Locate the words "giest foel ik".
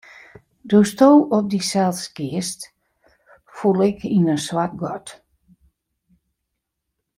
2.15-3.99